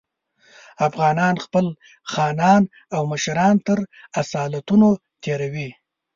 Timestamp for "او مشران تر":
2.95-3.79